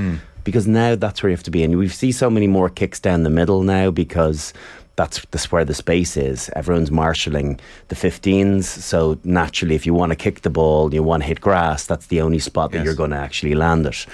[0.47, 3.01] because now that's where you have to be, and we see so many more kicks
[3.01, 4.53] down the middle now because.
[4.95, 6.49] That's, that's where the space is.
[6.55, 8.63] Everyone's marshalling the 15s.
[8.63, 12.07] So naturally, if you want to kick the ball, you want to hit grass, that's
[12.07, 12.85] the only spot that Yes.
[12.85, 14.07] you're going to actually land it.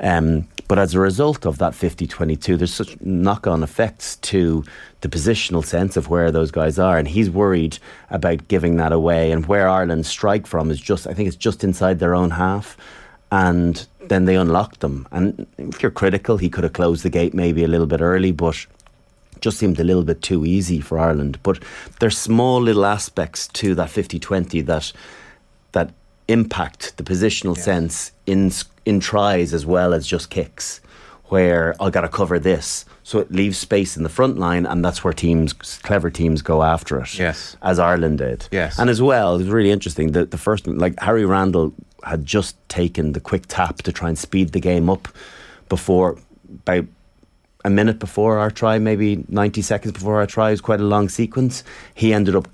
[0.00, 4.64] Um, but as a result of that 50 22, there's such knock on effects to
[5.00, 6.98] the positional sense of where those guys are.
[6.98, 7.78] And he's worried
[8.10, 9.32] about giving that away.
[9.32, 12.76] And where Ireland strike from is just, I think it's just inside their own half.
[13.32, 15.06] And then they unlocked them.
[15.10, 18.32] And if you're critical, he could have closed the gate maybe a little bit early,
[18.32, 18.66] but
[19.40, 21.38] just seemed a little bit too easy for Ireland.
[21.42, 21.62] But
[22.00, 24.92] there's small little aspects to that 50-20 that
[25.72, 25.92] that
[26.28, 28.52] impact the positional sense in
[28.84, 30.80] in tries as well as just kicks,
[31.28, 34.66] where oh, I got to cover this, so it leaves space in the front line,
[34.66, 37.18] and that's where teams, clever teams, go after it.
[37.18, 37.56] Yes.
[37.62, 38.48] as Ireland did.
[38.50, 38.78] Yes.
[38.78, 40.12] and as well, it was really interesting.
[40.12, 41.72] The the first like Harry Randall
[42.04, 45.08] had just taken the quick tap to try and speed the game up
[45.68, 46.86] before about
[47.64, 50.48] a minute before our try, maybe 90 seconds before our try.
[50.48, 51.64] It was quite a long sequence.
[51.94, 52.48] He ended up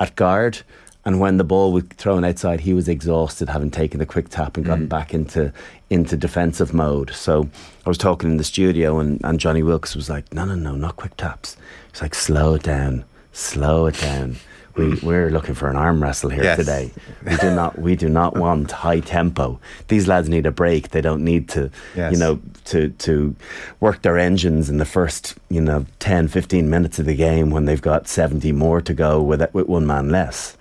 [0.00, 0.62] at guard.
[1.06, 4.56] And when the ball was thrown outside, he was exhausted, having taken the quick tap
[4.56, 4.90] and gotten mm.
[4.90, 5.52] back into
[5.88, 7.10] into defensive mode.
[7.14, 7.48] So
[7.86, 10.74] I was talking in the studio, and, and Johnny Wilkes was like, "No, no, no,
[10.74, 11.56] not quick taps."
[11.92, 14.36] He's like, "Slow it down, slow it down."
[14.74, 16.58] We we're looking for an arm wrestle here Yes.
[16.58, 16.90] today.
[17.24, 19.60] We do not we do not want high tempo.
[19.86, 20.90] These lads need a break.
[20.90, 22.12] They don't need to, Yes.
[22.12, 23.36] you know, to to
[23.78, 27.64] work their engines in the first you know 10 15 minutes of the game when
[27.64, 30.55] they've got 70 more to go with with one man less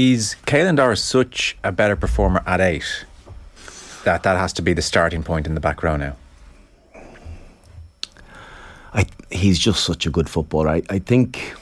[0.00, 3.04] Is Caelan Doris such a better performer at eight
[4.04, 6.16] that that has to be the starting point in the back row now?
[8.94, 10.70] I he's just such a good footballer.
[10.70, 11.54] I, I think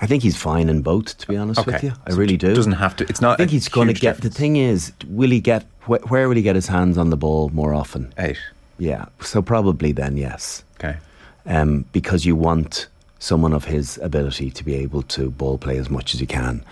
[0.00, 1.94] I think he's fine in both to be honest with you.
[2.06, 2.54] I really do.
[2.54, 5.30] doesn't have to- it's not I think he's going to get the thing is will
[5.30, 8.12] he get wh- where will he get his hands on the ball more often?
[8.18, 8.38] Eight.
[8.78, 9.06] yeah.
[9.20, 10.62] So probably then yes.
[10.78, 10.96] Okay.
[11.44, 12.86] um, because you want
[13.22, 16.64] someone of his ability to be able to ball play as much as he can.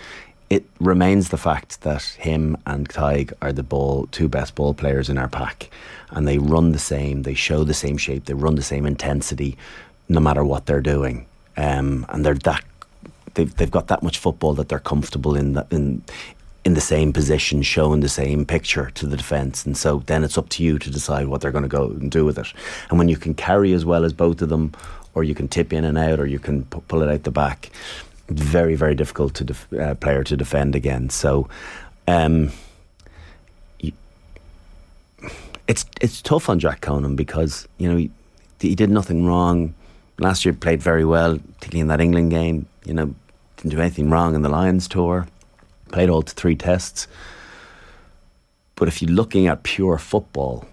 [0.50, 5.08] It remains the fact that him and Tadhg are the ball two best ball players
[5.08, 5.70] in our pack,
[6.10, 9.56] and they run the same, they show the same shape, they run the same intensity,
[10.08, 11.24] no matter what they're doing,
[11.56, 12.64] um, and they're that
[13.34, 16.02] they've they've got that much football that they're comfortable in that in
[16.64, 19.64] in the same position, showing the same picture to the defence.
[19.64, 22.10] And so then it's up to you to decide what they're going to go and
[22.10, 22.52] do with it.
[22.90, 24.72] And when you can carry as well as both of them,
[25.14, 27.30] or you can tip in and out, or you can pu- pull it out the
[27.30, 27.70] back,
[28.28, 31.18] very, very difficult to def- uh, player to defend against.
[31.18, 31.48] So.
[32.08, 32.50] Um,
[33.80, 33.92] you-
[35.68, 38.10] it's it's tough on Jack Conan because you know he,
[38.58, 39.74] he did nothing wrong.
[40.18, 42.66] Last year played very well, particularly in that England game.
[42.84, 43.14] You know,
[43.58, 45.26] didn't do anything wrong in the Lions tour.
[45.92, 47.06] Played all three tests.
[48.74, 50.64] But if you're looking at pure football,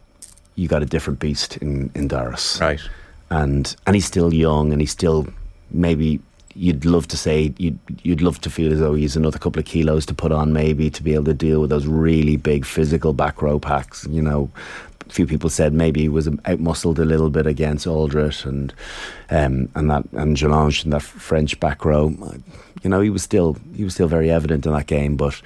[0.55, 2.59] you got a different beast in, in Doris.
[2.61, 2.79] Right.
[3.29, 5.27] And and he's still young and he's still
[5.71, 6.19] maybe
[6.57, 9.65] you'd love to say you'd you'd love to feel as though he's another couple of
[9.65, 13.13] kilos to put on maybe to be able to deal with those really big physical
[13.13, 14.07] back row packs.
[14.09, 14.49] You know,
[15.07, 18.73] a few people said maybe he was out muscled a little bit against Alldritt and
[19.29, 22.09] um, and that and Jelonch in that French back row.
[22.83, 25.39] You know, he was still he was still very evident in that game, but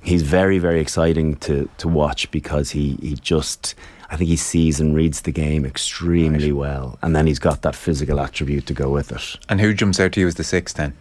[0.00, 3.74] he's very very exciting to to watch because he he just
[4.08, 6.58] I think he sees and reads the game extremely right.
[6.58, 9.36] well, and then he's got that physical attribute to go with it.
[9.48, 10.94] And who jumps out to you as the sixth then?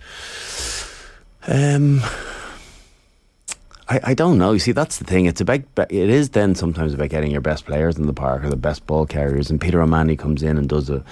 [1.47, 2.01] Um,
[3.87, 4.51] I, I don't know.
[4.51, 5.25] You see, that's the thing.
[5.25, 8.49] It's about it is then sometimes about getting your best players in the park or
[8.49, 9.51] the best ball carriers.
[9.51, 11.03] And Peter O'Mahony comes in and does a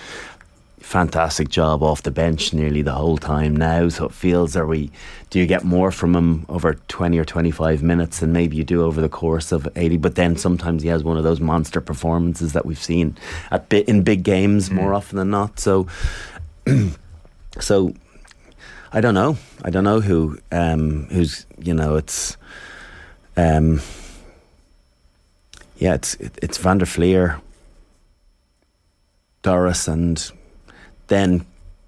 [0.83, 3.87] fantastic job off the bench nearly the whole time now.
[3.87, 4.91] So it feels are we
[5.29, 8.63] do you get more from him over twenty or twenty five minutes than maybe you
[8.63, 9.97] do over the course of eighty?
[9.97, 13.17] But then sometimes he has one of those monster performances that we've seen
[13.49, 14.73] at bit in big games mm.
[14.73, 15.59] more often than not.
[15.59, 15.87] So
[17.59, 17.93] so
[18.91, 19.37] I don't know.
[19.63, 22.35] I don't know who um, who's you know it's
[23.37, 23.81] um,
[25.77, 27.41] yeah it's it, it's Van der Flier
[29.41, 30.31] Doris and
[31.07, 31.45] then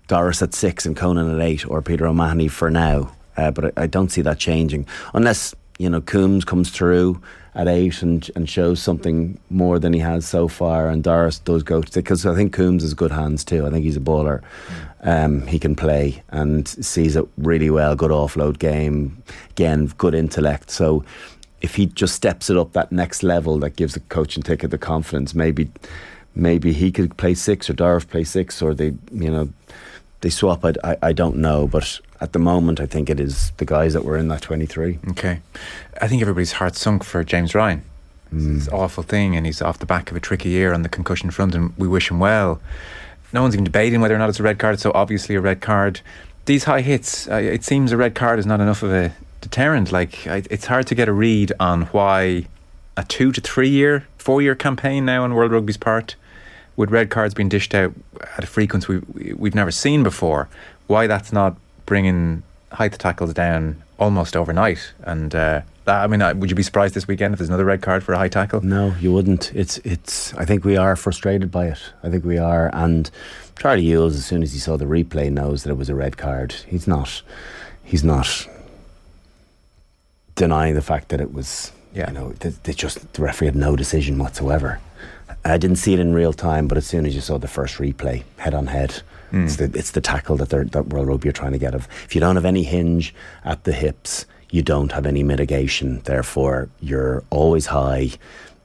[0.08, 3.12] Doris at six and Conan at eight, or Peter O'Mahony for now.
[3.38, 7.21] Uh, but I, I, don't see that changing unless you know Coombes comes through
[7.54, 11.63] at eight and and shows something more than he has so far, and Doris does
[11.63, 13.65] go to because I think Coombes has good hands too.
[13.65, 14.41] I think he's a bowler.
[15.01, 17.95] Um, he can play and sees it really well.
[17.95, 20.71] Good offload game, again, good intellect.
[20.71, 21.04] So
[21.62, 24.78] if he just steps it up that next level, that gives the coaching ticket the
[24.78, 25.69] confidence, maybe
[26.36, 29.50] maybe he could play six or Darf play six or they you know
[30.21, 30.65] they swap.
[30.65, 33.93] I, I, I don't know, but at the moment I think it is the guys
[33.93, 35.00] that were in that twenty three.
[35.12, 35.41] Okay,
[36.02, 37.84] I think everybody's heart sunk for James Ryan.
[38.34, 38.58] Mm.
[38.58, 40.89] It's an awful thing, and he's off the back of a tricky year on the
[40.89, 42.60] concussion front, and we wish him well.
[43.34, 45.62] No one's even debating whether or not it's a red card, so obviously a red
[45.62, 46.02] card.
[46.45, 49.91] These high hits, uh, it seems a red card is not enough of a deterrent.
[49.91, 52.45] Like, I, it's hard to get a read on why
[52.95, 56.15] a two to three year, four year campaign now on World Rugby's part
[56.75, 57.93] with red cards being dished out
[58.38, 60.49] at a frequency we, we've never seen before,
[60.88, 64.93] why that's not bringing height tackles down almost overnight.
[65.03, 67.81] And uh, that, I mean, would you be surprised this weekend if there's another red
[67.81, 68.61] card for a high tackle?
[68.61, 69.53] No, you wouldn't.
[69.53, 70.33] It's it's.
[70.33, 71.79] I think we are frustrated by it.
[72.03, 72.69] I think we are.
[72.73, 73.09] And
[73.59, 76.17] Charlie Ewels, as soon as he saw the replay, knows that it was a red
[76.17, 76.53] card.
[76.67, 77.21] He's not.
[77.83, 78.47] He's not
[80.35, 81.71] denying the fact that it was.
[81.93, 82.09] Yeah.
[82.09, 84.81] You know, they, they just the referee had no decision whatsoever.
[85.45, 87.77] I didn't see it in real time, but as soon as you saw the first
[87.77, 89.45] replay, head on head, mm.
[89.45, 91.88] it's, the, it's the tackle that, that World Rugby are trying to get of.
[92.03, 96.01] If you don't have any hinge at the hips, you don't have any mitigation.
[96.01, 98.12] Therefore, you're always high,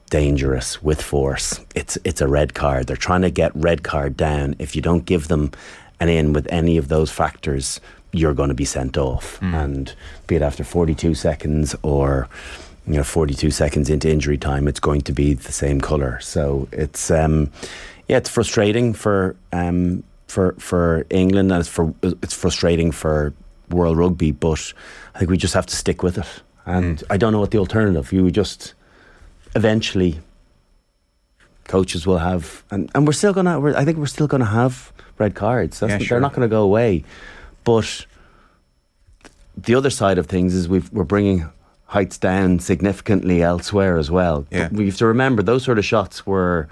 [0.09, 1.59] dangerous with force.
[1.75, 2.87] It's it's a red card.
[2.87, 4.55] They're trying to get red card down.
[4.59, 5.51] If you don't give them
[5.99, 7.79] an in with any of those factors,
[8.11, 9.39] you're going to be sent off.
[9.39, 9.53] Mm.
[9.53, 9.95] And
[10.27, 12.27] be it after 42 seconds or
[12.87, 16.67] you know 42 seconds into injury time it's going to be the same color so
[16.71, 17.51] it's um,
[18.07, 23.33] yeah it's frustrating for um, for for England and it's for it's frustrating for
[23.69, 24.73] world rugby but
[25.15, 27.03] I think we just have to stick with it and mm.
[27.09, 28.73] I don't know what the alternative you just
[29.55, 30.19] eventually
[31.65, 34.91] coaches will have and, and we're still gonna we're, I think we're still gonna have
[35.17, 36.07] red cards yeah, sure.
[36.07, 37.03] they're not going to go away
[37.63, 38.05] but
[39.55, 41.49] the other side of things is we are bringing
[41.91, 44.47] heights down significantly elsewhere as well.
[44.49, 44.69] Yeah.
[44.69, 46.69] But we have to remember those sort of shots were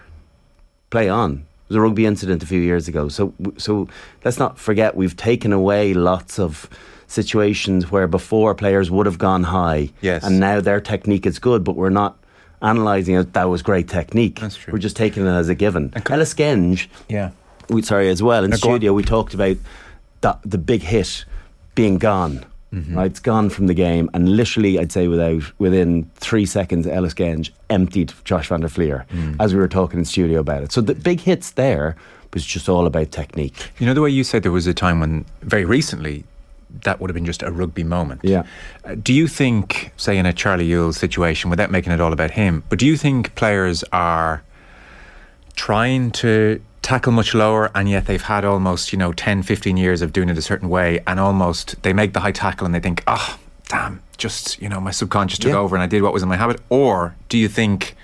[0.91, 1.45] play on.
[1.67, 3.09] There was a rugby incident a few years ago.
[3.09, 3.89] So so
[4.23, 6.69] let's not forget we've taken away lots of
[7.07, 9.89] situations where before players would have gone high.
[9.99, 10.23] Yes.
[10.23, 12.17] And now their technique is good, but we're not
[12.61, 14.39] analysing it that was great technique.
[14.39, 14.71] That's true.
[14.71, 15.91] We're just taking it as a given.
[16.09, 17.31] Ellis Genge, yeah.
[17.67, 19.57] We sorry as well in no, studio we talked about
[20.21, 21.25] that the big hit
[21.75, 22.95] being gone Mm-hmm.
[22.95, 27.15] Right, it's gone from the game, and literally, I'd say without within three seconds, Ellis
[27.15, 29.35] Genge emptied Josh Van der Flier mm.
[29.39, 30.71] as we were talking in studio about it.
[30.71, 31.95] So the big hits there
[32.31, 33.71] was just all about technique.
[33.79, 36.25] You know the way you said there was a time when very recently
[36.83, 38.21] that would have been just a rugby moment.
[38.23, 38.43] Yeah.
[38.85, 42.31] Uh, do you think, say, in a Charlie Ewels situation, without making it all about
[42.31, 44.43] him, but do you think players are
[45.55, 50.01] trying to tackle much lower and yet they've had almost you know 10 15 years
[50.01, 52.79] of doing it a certain way and almost they make the high tackle and they
[52.79, 55.57] think oh damn just you know my subconscious took yeah.
[55.57, 57.95] over and I did what was in my habit or do you think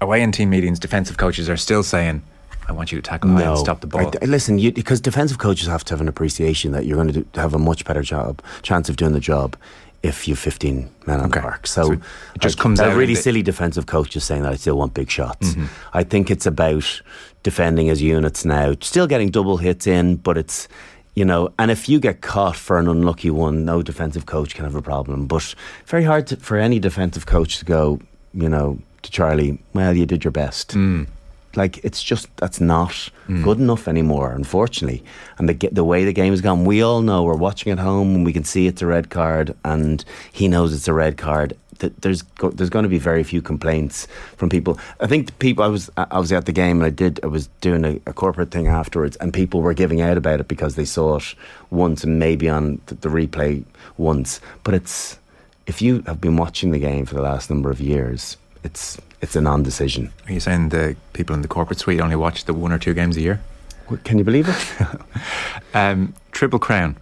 [0.00, 2.24] away in team meetings defensive coaches are still saying
[2.68, 4.12] I want you to tackle high and stop the ball.
[4.20, 7.20] I- listen, you, because defensive coaches have to have an appreciation that you're going to
[7.20, 9.56] do, have a much better job chance of doing the job
[10.02, 11.38] if you've 15 men on Okay.
[11.38, 11.68] the park.
[11.68, 14.76] So, So it just comes a really silly defensive coach is saying that I still
[14.76, 15.50] want big shots.
[15.50, 15.66] Mm-hmm.
[15.94, 17.02] I think it's about
[17.46, 20.66] defending as units now, still getting double hits in, but it's
[21.14, 24.64] you know, and if you get caught for an unlucky one, no defensive coach can
[24.64, 25.26] have a problem.
[25.26, 25.54] But
[25.86, 28.00] very hard to, for any defensive coach to go,
[28.34, 29.58] you know, to Charlie.
[29.74, 30.74] Well, you did your best.
[30.74, 31.06] Mm.
[31.54, 33.10] Like it's just that's not
[33.44, 35.04] good enough anymore, unfortunately.
[35.38, 38.16] And the the way the game has gone, we all know we're watching at home
[38.16, 41.56] and we can see it's a red card, and he knows it's a red card.
[41.78, 44.78] Th- There's go- there's going to be very few complaints from people.
[45.00, 47.26] I think the people I was I was at the game and I did I
[47.26, 50.74] was doing a, a corporate thing afterwards, and people were giving out about it because
[50.76, 51.34] they saw it
[51.70, 53.64] once and maybe on th- the replay
[53.98, 54.40] once.
[54.64, 55.18] But it's
[55.66, 59.36] if you have been watching the game for the last number of years, it's it's
[59.36, 60.12] a non-decision.
[60.26, 62.94] Are you saying the people in the corporate suite only watch the one or two
[62.94, 63.40] games a year?
[64.04, 64.76] Can you believe it?
[65.74, 66.96] Um, triple crown.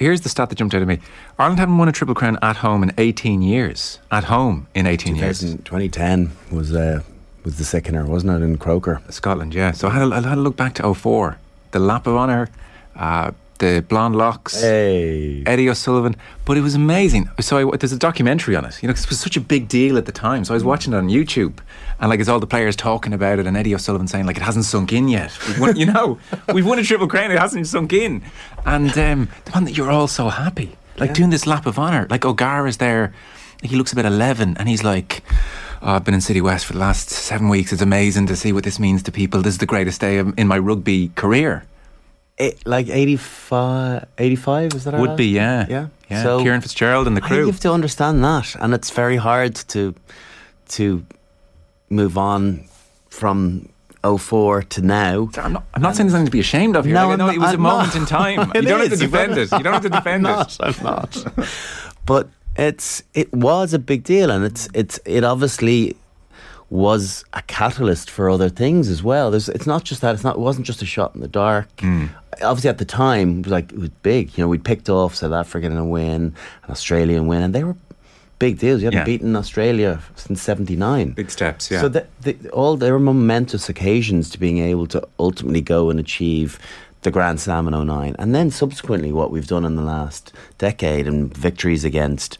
[0.00, 0.98] Here's the stat that jumped out at me.
[1.38, 3.98] Ireland haven't won a triple crown at home in 18 years.
[4.10, 5.40] At home in 18 years.
[5.40, 7.02] 2010 was uh,
[7.44, 9.02] was the sickener, wasn't it, in Croker?
[9.10, 9.72] Scotland, yeah.
[9.72, 11.36] So I had, a, I had a look back to 04.
[11.72, 12.48] The lap of honour,
[12.96, 14.60] uh, the blonde locks.
[14.60, 15.42] Hey.
[15.46, 17.30] Eddie O'Sullivan, but it was amazing.
[17.40, 19.68] So I, there's a documentary on it, you know, 'cause it was such a big
[19.68, 20.44] deal at the time.
[20.44, 21.58] So I was watching it on YouTube,
[22.00, 24.42] and like it's all the players talking about it, and Eddie O'Sullivan saying like it
[24.42, 25.30] hasn't sunk in yet.
[25.58, 26.18] Won, you know,
[26.52, 28.22] we've won a triple crown, it hasn't sunk in,
[28.66, 32.06] and um, the one that you're all so happy, like doing this lap of honour.
[32.10, 33.12] Like O'Gara's there,
[33.62, 35.22] like he looks about eleven, and he's like.
[35.82, 37.72] Oh, I've been in City West for the last seven weeks.
[37.72, 39.40] It's amazing to see what this means to people.
[39.40, 41.64] This is the greatest day in my rugby career.
[42.64, 45.66] Like 85, 85 is that Would be, yeah.
[45.68, 45.86] Yeah.
[46.10, 46.22] Yeah.
[46.22, 47.40] So Kieran Fitzgerald and the I crew.
[47.40, 49.94] you have to understand that, and it's very hard to
[50.70, 51.04] to
[51.88, 52.64] move on
[53.10, 53.68] from
[54.02, 55.28] 04 to now.
[55.36, 56.94] I'm not, I'm not saying there's anything to be ashamed of here.
[56.94, 58.00] No, like, I it was a I'm moment not.
[58.00, 58.52] in time.
[58.54, 59.52] You don't have to defend it.
[59.52, 60.56] You don't have to defend I'm it.
[60.58, 61.48] not, I'm not.
[62.06, 65.96] but it's it was a big deal, and it's it's it obviously
[66.70, 69.30] was a catalyst for other things as well.
[69.30, 70.14] There's, it's not just that.
[70.14, 70.36] It's not.
[70.36, 71.68] It wasn't just a shot in the dark.
[71.80, 72.06] Hmm.
[72.42, 74.36] Obviously, at the time, it was like it was big.
[74.38, 77.64] You know, we picked off South Africa in a win, an Australian win, and they
[77.64, 77.76] were
[78.38, 78.80] big deals.
[78.80, 79.04] You hadn't Yeah.
[79.04, 81.10] beaten Australia since '79.
[81.10, 81.80] Big steps, yeah.
[81.80, 85.98] So the, the, all there were momentous occasions to being able to ultimately go and
[85.98, 86.58] achieve
[87.02, 88.14] the Grand Slam in 09.
[88.18, 92.36] And then subsequently what we've done in the last decade and victories against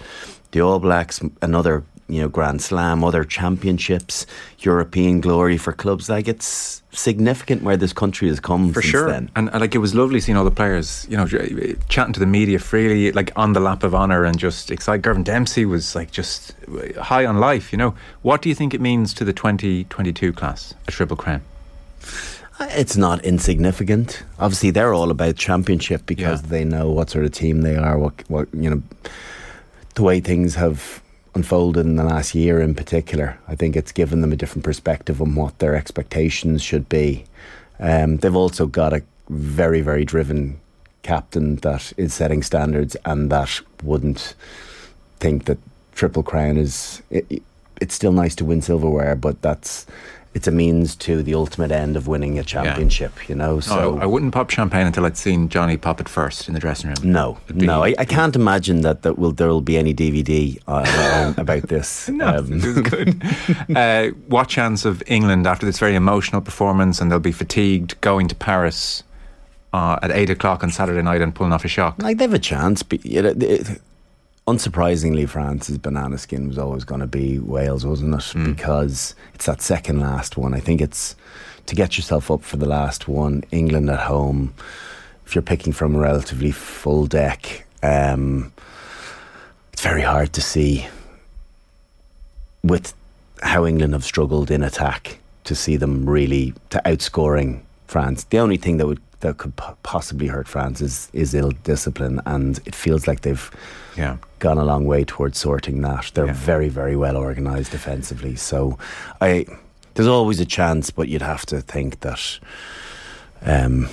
[0.53, 4.27] the All Blacks, another you know Grand Slam, other championships,
[4.61, 6.09] European glory for clubs.
[6.09, 9.09] Like it's significant where this country has come For since sure.
[9.11, 9.31] then.
[9.37, 12.20] And, and like it was lovely seeing all the players, you know, j- chatting to
[12.20, 15.03] the media freely, like on the lap of honour and just excited.
[15.03, 16.55] Girvan Dempsey was like just
[17.01, 17.94] high on life, you know.
[18.23, 21.42] What do you think it means to the 2022 class, a triple crown?
[22.59, 24.23] Uh, it's not insignificant.
[24.38, 26.49] Obviously, they're all about championship because Yeah.
[26.49, 27.96] they know what sort of team they are.
[27.99, 28.83] What what you know,
[29.94, 31.01] the way things have
[31.35, 33.38] unfolded in the last year, in particular.
[33.49, 37.25] I think it's given them a different perspective on what their expectations should be.
[37.79, 40.59] Um, they've also got a very very driven
[41.03, 44.35] captain that is setting standards and that wouldn't
[45.19, 45.59] think that
[45.95, 47.03] triple crown is.
[47.11, 47.43] It, it-
[47.81, 49.87] it's still nice to win silverware, but that's.
[50.33, 53.59] It's a means to the ultimate end of winning a championship, you know.
[53.59, 56.61] So no, I, wouldn't pop champagne until I'd seen Johnny pop it first in the
[56.61, 57.12] dressing room.
[57.12, 60.57] No, be- no, I, I can't imagine that, that will there will be any DVD
[60.69, 62.09] uh, about this.
[62.21, 63.23] No, Um, it was good.
[63.77, 68.29] uh, what chance of England after this very emotional performance and they'll be fatigued going
[68.29, 69.03] to Paris
[69.73, 72.01] uh, at eight o'clock on Saturday night and pulling off a shock?
[72.01, 73.35] like they've a chance, but you know,
[74.46, 78.24] unsurprisingly, France's banana skin was always going to be Wales, wasn't it?
[78.24, 78.53] Hmm.
[78.53, 80.55] Because it's that second last one.
[80.55, 81.16] I think it's
[81.66, 83.44] to get yourself up for the last one.
[83.50, 84.55] England at home.
[85.26, 88.53] If you're picking from a relatively full deck, um,
[89.72, 90.87] it's very hard to see
[92.64, 92.94] with
[93.42, 98.24] how England have struggled in attack to see them really to outscoring France.
[98.24, 102.20] The only thing that would that could po- possibly hurt France is is ill discipline,
[102.26, 103.50] and it feels like they've
[103.96, 104.16] Yeah.
[104.38, 106.11] gone a long way towards sorting that.
[106.14, 106.33] They're Yeah.
[106.46, 108.78] very very well organised defensively, so
[109.20, 109.46] I
[109.94, 112.38] there's always a chance, but you'd have to think that,
[113.42, 113.88] um,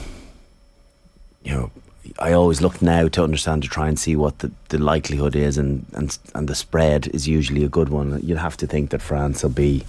[1.44, 1.72] you know.
[2.20, 5.58] I always look now to understand to try and see what the, the likelihood is,
[5.58, 8.20] and, and and the spread is usually a good one.
[8.24, 9.84] You'd have to think that France will be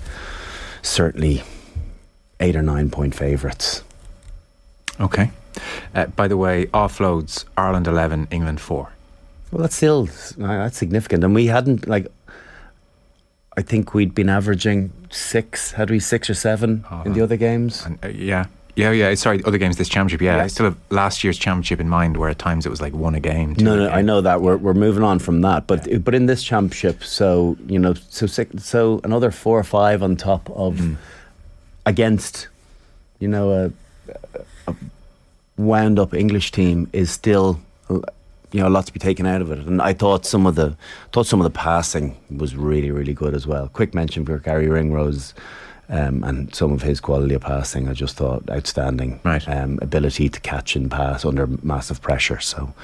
[0.82, 1.42] certainly
[2.40, 3.82] eight or nine point favourites.
[5.01, 5.30] Okay.
[5.94, 8.90] Uh, by the way, offloads Ireland 11, England 4.
[9.51, 10.09] Well, that's still
[10.40, 12.07] uh, that's significant, and we hadn't like.
[13.57, 15.72] I think we'd been averaging six.
[15.72, 17.84] Had we six or seven in the other games?
[17.84, 18.44] And, uh, yeah.
[18.76, 19.12] Yeah, yeah.
[19.14, 20.20] Sorry, other games this championship.
[20.20, 20.44] Yeah, Yeah.
[20.44, 23.16] I still have last year's championship in mind, where at times it was like one
[23.16, 23.55] a game.
[23.59, 23.96] No, no, game.
[23.96, 27.57] I know that we're we're moving on from that, but but in this championship, so
[27.66, 30.96] you know, so six, so another four or five on top of Mm.
[31.86, 32.46] against,
[33.18, 33.72] you know, a
[35.59, 38.02] wound up English team is still, you
[38.54, 39.59] know, a lot to be taken out of it.
[39.59, 40.76] And I thought some of the
[41.12, 43.68] thought some of the passing was really really good as well.
[43.68, 45.34] Quick mention for Garry Ringrose.
[45.90, 49.20] Um, and some of his quality of passing, I just thought outstanding.
[49.24, 49.48] Right.
[49.48, 52.40] Um, ability to catch and pass under massive pressure.
[52.40, 52.74] So,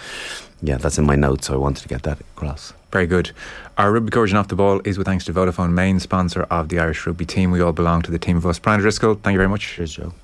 [0.62, 2.72] yeah, that's in my notes, so I wanted to get that across.
[2.93, 3.33] Very good.
[3.77, 6.79] Our rugby coverage off the ball is with thanks to Vodafone, main sponsor of the
[6.79, 7.51] Irish rugby team.
[7.51, 8.59] We all belong to the team of us.
[8.59, 9.75] Brian Driscoll, thank you very much.
[9.75, 10.14] Cheers, Joe.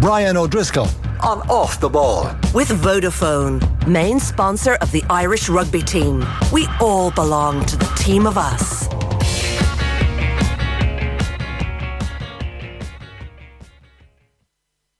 [0.00, 0.88] Brian O'Driscoll.
[1.20, 2.24] On off the ball.
[2.54, 6.24] With Vodafone, main sponsor of the Irish rugby team.
[6.50, 8.88] We all belong to the team of us.